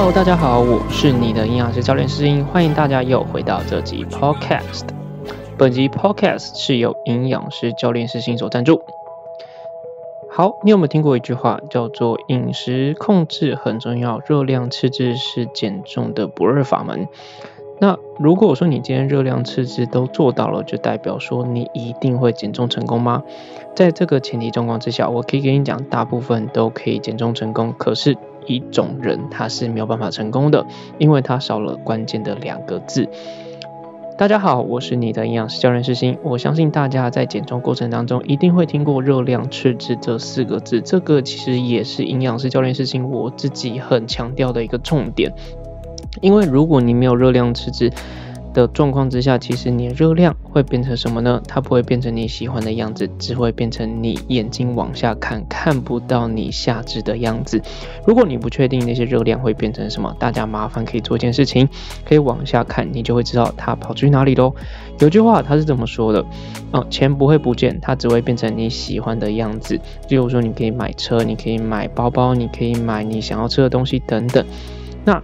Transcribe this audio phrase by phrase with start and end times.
[0.00, 4.84] Hello，大家好，我是你的营养师教练师英，欢迎大家又回到这集 Podcast。
[5.58, 8.80] 本集 Podcast 是由营养师教练师新所赞助。
[10.30, 17.08] 好，你有没有听过一句话，叫做饮食控制很重要，热量赤字是减重的不二法门。
[17.80, 23.24] 那如果说你今天热量赤字都做到了，就代表说你一定会减重成功吗？
[23.74, 27.74] 在这个前提状况之下，我可以跟你讲，大部分都可以减重成功。
[27.76, 28.16] 可是，
[28.46, 30.66] 一种人他是没有办法成功的，
[30.98, 33.08] 因为他少了关键的两个字。
[34.16, 36.18] 大家好，我是你的营养师教练师星。
[36.24, 45.32] 我相信大家在减重过程当中一定会听过热量赤字这四个字，这个其实也是营养师教练师星我自己很强调的一个重点。
[46.20, 47.92] 因为如果你没有热量赤字
[48.54, 51.40] 的状况之下，其实你的热量会变成什么呢？
[51.46, 57.60] 它不会变成你喜欢的样子，只会变成你眼睛往下看看不到你下肢的样子。
[58.06, 61.68] 如果你不确定那些热量会变成什么，大家麻烦可以做一件事情，
[62.04, 64.54] 可以往下看，你就会知道它跑去哪里喽。
[65.00, 66.24] 有句话它是这么说的：
[66.72, 69.78] 哦，钱不会不见，它只会变成你喜欢的样子。
[70.08, 74.44] 例如说，你可以买车，你可以买包包，你可以买你想要吃的东西等等。
[75.04, 75.22] 那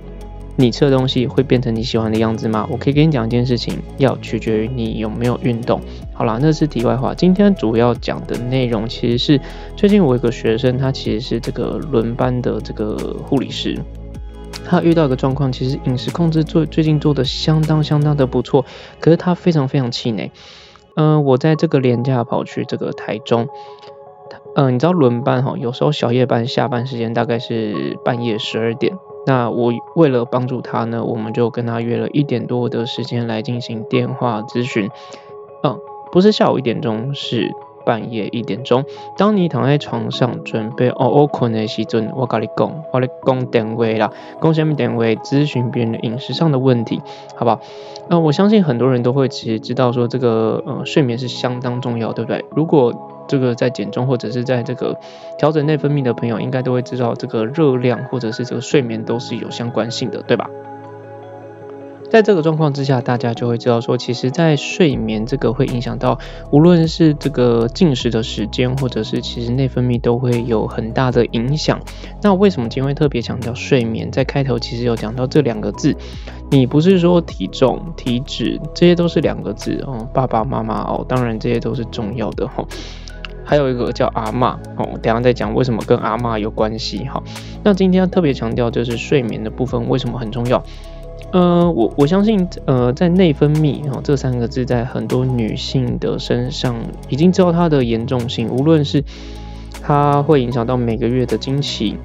[0.57, 2.67] 你吃的东西会变成你喜欢的样子吗？
[2.71, 5.81] 我可以跟你讲一件事情，要取决于你有没有运动。
[6.13, 7.13] 好啦，那是题外话。
[7.13, 9.41] 今天主要讲的内容其实是
[9.77, 13.77] 最近我一个学生，他其实是这个轮班的这个护理师，
[14.65, 18.65] 他遇到一个状况，其实饮食控制做最近做的相当相当的不错，
[19.01, 20.31] 可是他非常非常气馁。
[20.95, 23.49] 嗯，我在这个廉价跑去这个台中，
[24.55, 28.97] 嗯，你知道轮班哈，有时候小夜班下班时间大概是半夜十二点。
[29.27, 34.89] 那我为了帮助他呢，我们就跟他约了一点多的时间来进行电话咨询。
[35.63, 35.79] 嗯，
[36.13, 37.51] 不是下午一点钟，是
[37.87, 38.85] 半夜一点钟。
[39.17, 44.11] 当你躺在床上准备哦哦困的时阵，我跟你讲，我来讲点位啦，
[44.43, 47.01] 讲下面点位咨询别人的饮食上的问题，
[47.37, 47.61] 好不好？
[48.11, 52.45] 那我相信很多人都会其实知道说这个呃睡眠是相当重要，对不对？
[52.55, 52.93] 如果
[53.29, 54.99] 这个在减重或者是在这个
[55.39, 60.49] 调整内分泌的朋友，应该都会知道这个热量或者是这个睡眠都是有相关性的，对吧？
[62.11, 66.17] 在这个状况之下，大家就会知道说，其实，在睡眠这个会影响到，
[66.53, 71.81] 无论是这个进食的时间，或者是其实内分泌都会有很大的影响。
[72.23, 74.13] 那为什么今天会特别强调睡眠？
[74.13, 75.97] 在开头其实有讲到这两个字，
[76.53, 82.65] 你不是说体重、体脂，这些都是两个字哦，爸爸妈妈哦，当然这些都是重要的哈。
[83.45, 87.23] 还有一个叫阿妈哦，等下再讲为什么跟阿妈有关系哈。
[87.63, 90.65] 那今天要特别强调就是睡眠的部分为什么很重要？
[91.33, 96.77] 呃，我我相信呃，在内分泌哦这三个字在很多女性的身上
[97.09, 99.05] 已经知道它的严重性，无论是
[99.83, 101.97] 它会影响到每个月的经期，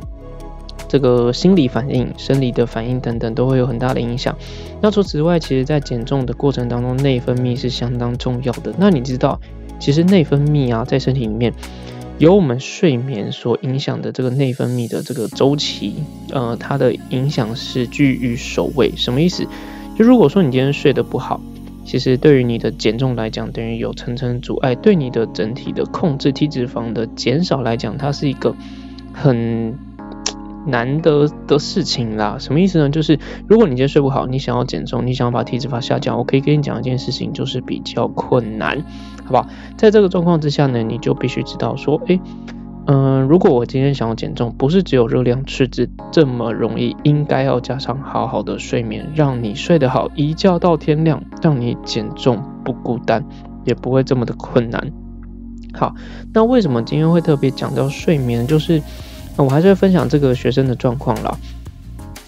[0.87, 4.35] 这个心理反应、生理的反应等等都会有很大的影响。
[4.81, 8.73] 那除此之外，其实在减重的过程当中，内分泌是相当重要的。
[8.77, 9.39] 那你知道？
[9.79, 11.53] 其实内分泌啊，在身体里面
[12.17, 15.95] 由我们睡眠所影响的这个内分泌的这个周期，
[16.31, 18.91] 呃，它的影响是居于首位。
[18.95, 19.47] 什么意思？
[19.97, 21.39] 就如果说你今天睡得不好，
[21.85, 28.53] 其实对于你的减重来讲，等于有层层阻碍；对你的整体的控制体脂肪的减少来讲，它是一个
[29.13, 29.77] 很。
[30.67, 32.89] 难得的事情啦，什么意思呢？
[32.89, 33.17] 就是
[33.47, 38.83] 如果你今天睡不好，你想要减重，你想要把体脂肪下降，我可以跟你讲一件事情，就是比较困难，
[39.29, 39.47] 好吧？
[39.77, 42.19] 在这个状况之下呢，你就必须知道说，诶，
[42.87, 53.23] 嗯，如果我今天想要减重，不是只有热量赤字这么容易，应该要加上好好的睡眠，让你睡得好，一觉到天亮，让你减重不孤单，
[53.65, 54.91] 也不会这么的困难。
[55.73, 55.93] 好，
[56.33, 58.47] 那为什么今天会特别讲到睡眠？
[58.47, 58.81] 就是。
[59.37, 61.33] 我还是会分享这个学生的状况啦。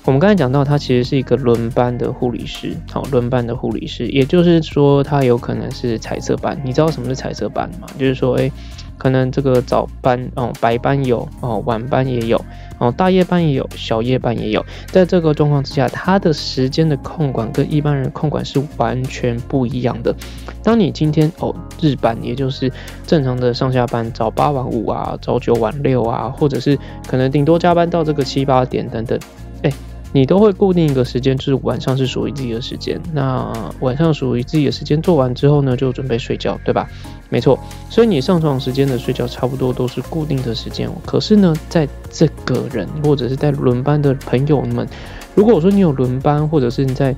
[0.06, 6.60] 我们刚才讲到，他其实是一个轮班的护理师，好，轮班的护理师，也就是说，他有可能是彩色班。
[6.64, 7.88] 你知道什么是彩色班吗？
[7.98, 8.52] 就是说，哎。
[8.98, 12.40] 可能这个早班哦，白班有哦，晚班也有
[12.78, 14.64] 哦，大夜班也有，小夜班也有。
[14.92, 20.16] 在这个状况之下，他的时间的控管跟一般人控管是完全不一样的。
[20.62, 21.52] 当你今天哦
[21.82, 22.72] 日班，也就是
[23.08, 26.78] 正常的上下班，早八晚五啊，早九晚六啊，或者是
[27.08, 29.20] 可能顶多加班到这个七八点等等，
[29.64, 29.74] 哎。
[30.14, 33.00] 你都会固定一个时间，就是晚上是属于自己的时间。
[33.14, 33.50] 那
[33.80, 36.86] 晚上属于自己的时间做完之后呢，就准备睡觉，对吧？
[37.30, 37.58] 没错。
[37.90, 40.90] 所以你上床时间的睡觉差不多都是固定的时间。
[41.06, 44.86] 可是呢，在这个人或者是在轮班的朋友们，
[45.34, 47.16] 如果说你有轮班，或者是你在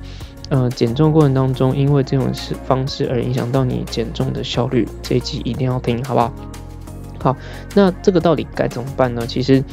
[0.50, 2.30] 呃减重过程当中，因为这种
[2.64, 6.32] 方式而影响到你减重的效率，这一集一定要听，好不好？
[7.18, 7.36] 好，
[7.74, 9.26] 那这个到底该怎么办呢？
[9.26, 9.64] 其实。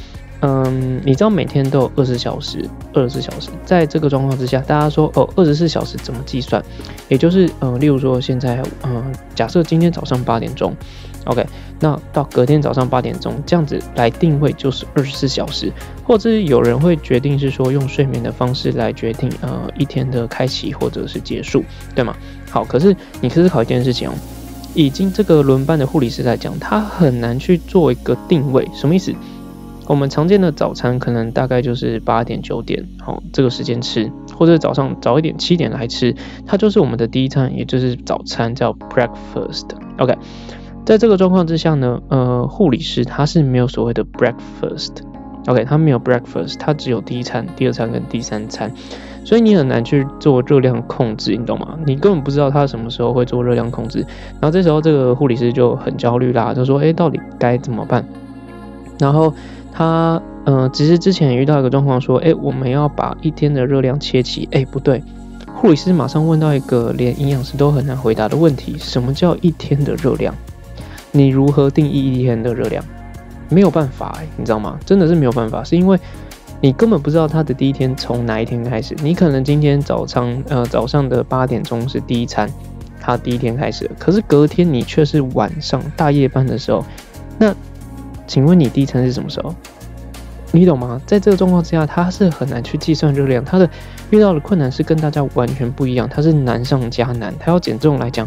[0.41, 6.63] 嗯，你知道每天都有二十小时，二十小时，在这个状况之下，大家说哦，二十四小时怎么计算？
[7.09, 10.75] 也就是，嗯，例如说现在，嗯，假设今天早上八点钟
[11.25, 11.45] ，OK，
[11.79, 15.71] 那到隔天早上八点钟这样子来定位就是二十四小时，
[16.03, 22.15] 或者是有人会决定是说用睡眠的方式来决定，呃，一天的开启或者是结束，对吗？
[22.49, 24.13] 好，可是你思考一件事情哦，
[24.73, 29.13] 已经这个轮班的护理师在讲，他很难去做一个定位，什么意思？
[29.91, 36.15] 我们常见的早餐可能大概就是八点九点，好这个时间吃，或者早上早一点七点来吃，
[36.45, 39.65] 它就是我们的第一餐，也就是早餐叫 breakfast。
[39.97, 40.17] OK，
[40.85, 48.71] 在这个状况之下呢，呃，护理师他是没有所谓的 breakfast，OK，他没有 breakfast，他只有第一餐、第二餐跟第三餐，
[49.25, 51.77] 所以你很难去做热量控制，你懂吗？
[51.85, 53.99] 你根本不知道他什么时候会做热量控制，
[54.39, 58.05] 然后这时候这个护理师就很焦虑啦，就说，哎，到底该怎么办？
[58.97, 59.33] 然后。
[59.71, 65.03] 他嗯，只是之前遇到一个状况，说，哎，我们要把一天的热量切齐，哎，不对，
[65.53, 70.33] 护理师马上问到一个连营养师都很难回答的问题：什么叫一天的热量？
[71.11, 72.83] 你如何定义一天的热量？
[73.49, 74.79] 没有办法，你知道吗？
[74.83, 75.99] 真的是没有办法，是因为
[76.59, 78.95] 你根本不知道他的第一天从哪一天开始。
[79.03, 82.49] 你可能今天早上，呃，早上的八点钟是第一餐，
[82.99, 86.83] 他第一天开始，可是隔天你却是晚上大夜班的时候，
[87.37, 87.55] 那。
[88.31, 89.53] 请问你第一餐是什么时候？
[90.53, 91.01] 你懂吗？
[91.05, 93.69] 在这个状况之下，他是很难去计算热量，他的
[94.09, 97.33] 遇到的困难是跟大家完全不一样，他是难上加难。
[97.37, 98.25] 他要减重来讲，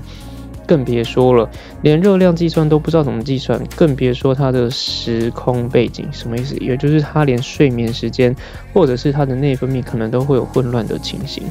[0.67, 1.49] 更别说了，
[1.81, 6.55] 连热量计算都不知道怎么计算，更别说他的时空背景什么意思？
[6.59, 8.37] 也就是他连睡眠时间
[8.75, 11.43] 或者是他的内分泌可能都会有混乱的情形。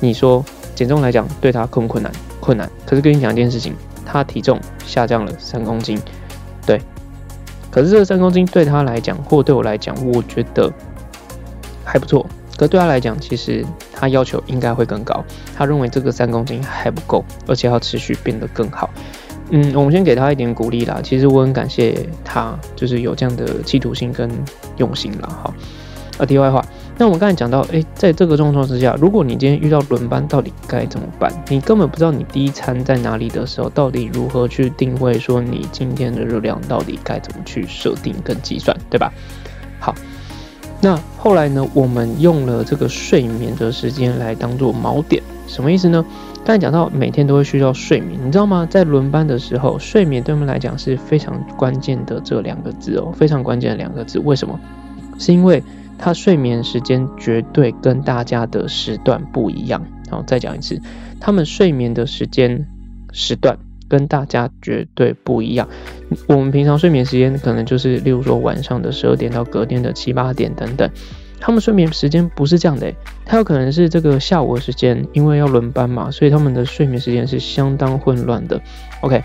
[0.00, 0.44] 你说
[0.74, 2.12] 减重来讲对他困不困难？
[2.40, 2.70] 困难。
[2.84, 3.74] 可是跟你讲一件事情，
[4.04, 5.98] 他体重下降了三公斤，
[7.70, 10.72] 可是这三公斤对他来讲，或对我来讲，我觉得
[11.84, 12.26] 还不错。
[12.56, 15.24] 可对他来讲，其实他要求应该会更高。
[15.56, 18.90] 他认为这个三公斤还不够，而且要持续变得更好。
[19.48, 21.00] 嗯，我们先给他一点鼓励啦。
[21.02, 24.30] 其实我很感谢他，就是有这样的企图心跟
[24.76, 25.28] 用心啦。
[25.42, 25.54] 好，
[26.18, 26.64] 啊，题外话。
[27.00, 31.32] 那我们刚才讲到，诶，在这个状况之下，如果你今天遇到轮班，到底该怎么办？
[31.48, 39.10] 你根本不知道你第一餐在哪里的时候，到底如何去定位，说你今天的热量到底该怎么去设定跟计算，对吧？
[39.80, 39.94] 好，
[40.82, 46.04] 那后来呢，我们用了这个睡眠的时间来当做锚点，什么意思呢？
[46.44, 48.68] 刚才讲到每天都会需要睡眠，你知道吗？
[48.70, 54.18] 在轮班的时候，睡眠对我们来讲是非常关键的这两个字哦，非常关键的两个字。
[54.18, 54.60] 为什么？
[55.18, 55.62] 是因为
[56.02, 59.86] 他睡眠时间绝对跟大家的时段不一样。
[60.08, 60.80] 好，再讲一次，
[61.20, 62.66] 他们睡眠的时间
[63.12, 65.68] 时段跟大家绝对不一样。
[66.26, 70.90] 我们平常睡眠时间可能就是，例如说晚上的十二点到隔天的七八点等等。
[71.38, 72.92] 他们睡眠时间不是这样的，
[73.24, 78.60] 他有可能是这个下午的时间，因为要轮班嘛，所以他们的睡眠时间是相当混乱的。
[79.02, 79.22] OK，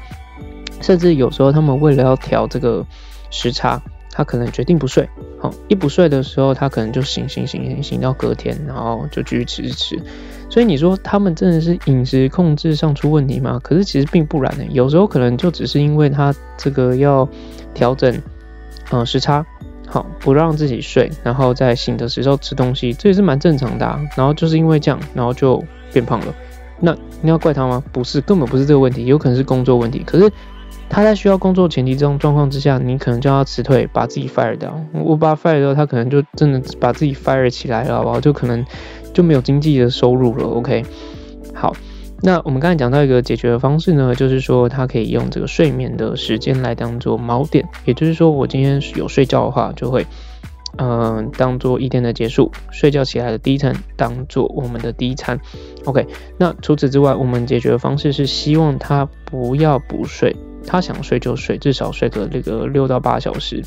[0.81, 2.85] 甚至有时候他们为了要调这个
[3.31, 3.81] 时差。
[4.17, 10.01] 他可能决定不睡，好，一不睡的时候，他可能就醒醒醒醒醒到隔天，然后就继续吃吃吃。
[10.49, 13.59] 所以你说他们真的是饮食控制上出问题吗？
[13.61, 17.27] 可是其实并不然呢，有时候可能就只是因为他这个要
[17.73, 18.21] 调整，
[18.91, 19.45] 嗯，时差，
[19.85, 23.85] 好，不让自己睡，然后在醒的时候吃东西，这也是蛮正常的。
[24.15, 26.33] 然后就是因为这样，然后就变胖了。
[26.79, 27.83] 那你要怪他吗？
[27.91, 30.01] 不是，根本不是这个问题，有可能是工作问题。
[30.05, 30.31] 可是。
[30.87, 34.79] 他在需要工作前提这种状况之下，你可能就要辞退，把自己 fire 掉。
[34.93, 38.21] 我把 fire 掉，他可能就真的把自己 fire 起来了，好不好？
[38.21, 38.65] 就可能
[39.13, 40.45] 就没有经济的收入了。
[40.45, 40.85] OK，
[41.53, 41.75] 好，
[42.21, 50.05] 那我们刚才讲到一个解决的方式呢，就是说他可以用这个睡眠的时间来当做锚点，也就是说我今天有睡觉的话，就会
[50.77, 55.37] 嗯当做一天的结束，睡觉起来的第一餐当做我们的第一餐。
[55.83, 60.33] OK，那除此之外，我们解决的方式是希望他不要补睡。
[60.65, 63.63] 他想睡就睡，至少睡个那个六到八小时。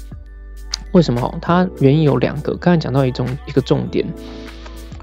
[0.93, 1.39] 为什么？
[1.43, 2.55] 它原因有两个。
[2.57, 4.07] 刚才讲到一种一个重点，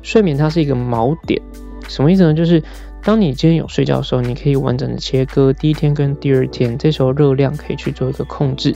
[0.02, 1.42] 睡眠它是一个锚点，
[1.88, 2.34] 什么意思呢？
[2.34, 2.62] 就是
[3.04, 8.76] 当你今天有睡觉的时候，你可以完整的切割第一天跟第二天，这时候热量可以去做一个控制。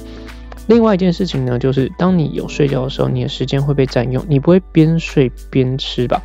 [0.68, 6.22] 另外一件事情呢，就是当你有睡觉的时候，你的时间会被占用，你不会边睡边吃吧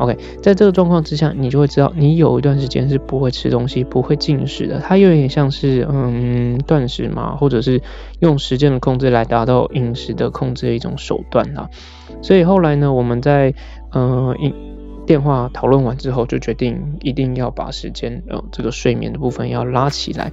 [0.00, 4.80] ？OK，在这个状况之下，你就会知道你有一段时间是不会吃东西、不会进食的。
[4.80, 7.80] 它有点像是嗯断食嘛，或者是
[8.20, 11.68] 用时间的控制来达到饮食的控制的一种手段啦。
[12.22, 13.54] 所以后来呢，我们在
[13.92, 14.34] 嗯
[15.06, 20.32] 电话讨论完之后，就决定一定要把时间呃这个睡眠的部分要拉起来。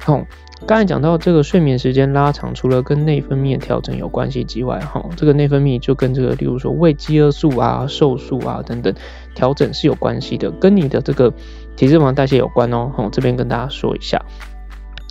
[0.00, 0.20] 好，
[0.64, 8.94] 刚才讲到这个睡眠时间拉长，除了跟内分泌调整有关系之外，哈，这个内分泌就跟这个，例如说胃饥饿素啊、瘦素啊等等
[9.34, 11.32] 调整是有关系的，跟你的这个
[11.76, 12.90] 体脂肪代谢有关哦。
[12.96, 14.24] 好，这边跟大家说一下。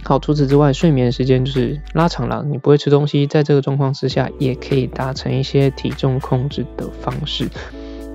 [0.04, 7.48] 好，除此之外，睡眠时间就是拉长了，你不会吃东西，在这个状况之下，也可以达成一些体重控制的方式。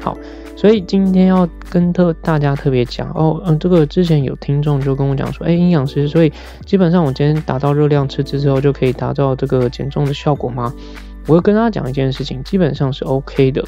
[0.00, 0.16] 好。
[0.56, 6.32] 所以今天要跟特大家特别讲哦，嗯，这个之前有听众就跟我讲说，哎，营养师，所以
[6.64, 10.72] 基本上我今天达到热量吃之后就可以达到这个减重的效果吗？
[11.26, 13.62] 我会跟大家讲一件事情，基本上是 OK 的。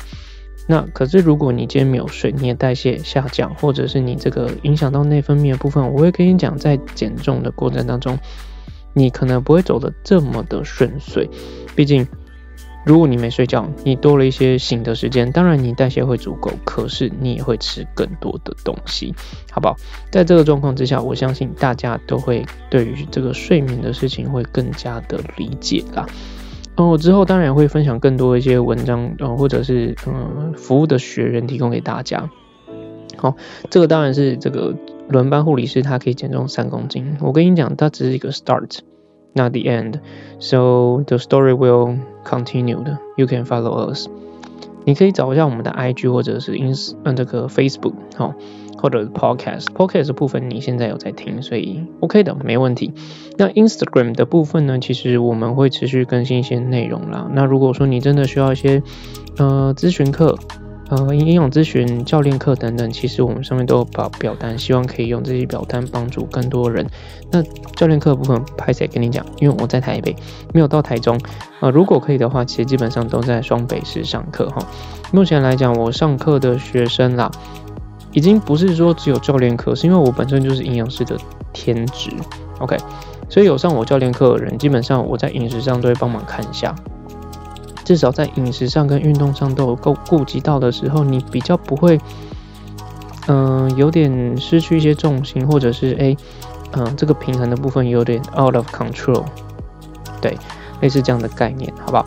[0.66, 8.18] 那可是如果你今天没有睡，你的代谢下降，或者是你这个影响到内分泌的部分，我会跟你讲，在减重的过程当中，
[8.94, 11.28] 你可能不会走得这么的顺遂，
[11.76, 12.06] 毕竟。
[12.86, 19.14] 如果你没睡觉，你多了一些醒的时间，当然你代谢会足够，可是你也会吃更多的东西，
[19.50, 19.76] 好不好？
[20.10, 26.06] 在这个状况之下，我相信大家都会对于这个睡眠的事情会更加的理解啦。
[26.76, 32.30] 哦，之后当然会分享更多一些文章，呃，或者是嗯服务的学员提供给大家。
[33.16, 33.36] 好，
[33.68, 34.72] 这个当然是这个
[35.08, 37.16] 轮班护理师，他可以减重三公斤。
[37.20, 38.78] 我跟你讲，它只是一个 start。
[39.34, 40.00] Not the end.
[40.38, 42.84] So the story will continue.
[43.16, 44.08] You can follow us.
[44.84, 48.34] 你可以找一下我们的 IG 或者是 ins 嗯这个 Facebook 好，
[48.78, 49.66] 或者 Podcast。
[49.74, 52.94] Podcast 部分你现在有在听，所以 OK 的，没问题。
[53.36, 57.28] 那 Instagram 的部分呢，其实我们会持续更新一些内容啦。
[57.32, 58.82] 那如果说你真的需要一些
[59.36, 60.38] 呃咨询课。
[60.90, 66.86] 呃，营养咨询、教练课等等，其实我们上面都有把表单，希望可以用这些表单帮助更多人。
[67.30, 67.42] 那
[67.76, 69.24] 教练课部分，拍谁跟你讲？
[69.38, 70.16] 因为我在台北，
[70.54, 71.20] 没有到台中。
[71.60, 74.66] 啊，如果可以的话，其实基本上都在双北市上课哈。
[75.12, 77.30] 目前来讲，我上课的学生啦，
[78.12, 81.18] 已经不是说只有教练课，是因为我本身就是营养师的
[81.52, 82.10] 天职。
[82.60, 82.78] OK，
[83.28, 86.74] 所以有上我教练课的人，基本上我在饮食上都会帮忙看一下。
[87.88, 91.98] 至少在饮食上跟运动上都有够顾及到的时候，你比较不会，
[93.28, 96.14] 嗯，有点失去一些重心，或者是哎，
[96.72, 99.24] 嗯，这个平衡的部分有点 out of control，
[100.20, 100.36] 对，
[100.82, 102.06] 类似这样的概念，好不好？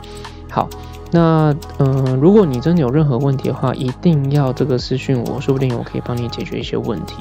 [0.51, 0.69] 好，
[1.09, 7.15] 那嗯，如果你真的有任何问题的话，一定要这个私讯我，说不定我可以帮你解决一些问题。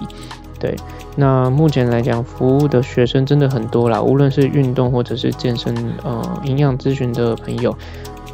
[0.58, 0.76] 对，
[1.16, 5.74] 那目前来讲，服务的学生真的很多啦，无论是运动或者是健身，
[6.04, 7.74] 呃，营养咨询的朋友。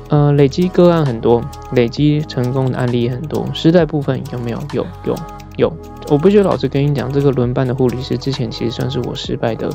[0.08, 3.44] 呃，累积个案很多，累积成功的案例很多。
[3.52, 4.58] 失败部分有没有？
[4.72, 5.16] 有有
[5.56, 5.72] 有。
[6.08, 9.68] 我不觉得老师跟你讲，这个轮班的护理师之前其实算是我失败的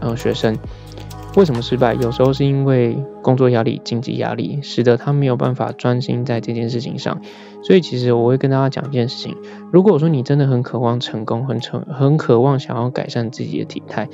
[0.00, 0.58] 呃学生。
[1.36, 1.94] 为什么失败？
[1.94, 7.20] 有时候是因为工作压力、经济压力，使得他没有办法专心在这件事情上。
[7.62, 9.36] 所以其实我会跟大家讲一件事情：
[9.72, 14.08] 如果说你真的很渴望成功，很成很渴望想要改善自己的体态。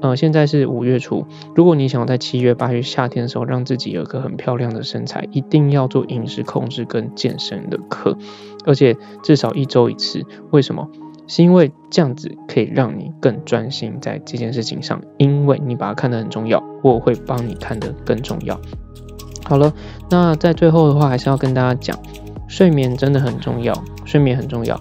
[0.00, 1.26] 呃，现在是五月初。
[1.54, 8.16] 如果你想要在七月、八月夏天的时候让自己有一个很漂亮的身材，一定要做饮食控制跟健身的课，
[8.64, 10.24] 而且至少一周一次。
[10.50, 10.88] 为什么？
[11.26, 18.60] 是因为这样子可以让你更专心在这件事情上，因为你把它看得很重要，我会帮你看得更重要。
[19.44, 19.72] 好了，
[20.10, 21.96] 那在最后的话，还是要跟大家讲，
[22.48, 23.72] 睡眠真的很重要，
[24.04, 24.80] 睡眠很重要。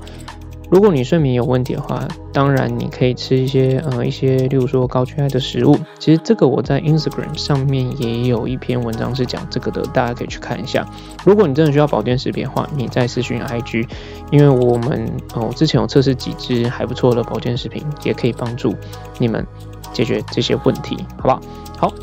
[0.69, 5.75] 如果你睡眠有问题的话，当然你可以吃一些呃一些，例如说高 GI 的食物。
[5.97, 10.87] 其实这个我在 Instagram 上面也有一篇文章是讲这个的，大家可以去看一下。
[11.25, 13.87] 如果你真的需要保健食品的话，你再私讯 IG，
[14.31, 18.75] 因为我们哦之前有测试几支还不错的保健食品，也可以帮助
[19.17, 19.43] 你们
[19.91, 21.41] 解决这些问题，好不好？
[21.79, 21.93] 好，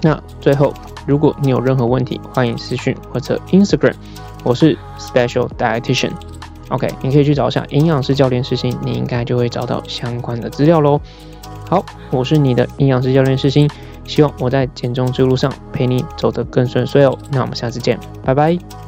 [0.00, 0.72] 那最后
[1.06, 3.94] 如果你有任何问题，欢迎私讯或者 Instagram，
[4.44, 6.12] 我是 Special Dietitian。
[6.70, 11.00] OK，你可以去找一下营养师教练世新，你应该就会找到相关的资料喽。
[11.68, 13.68] 好，我是你的营养师教练世新，
[14.04, 17.16] 希望我在减重之路上陪你走得更顺遂哦。
[17.30, 18.83] 那我们下次见，拜拜。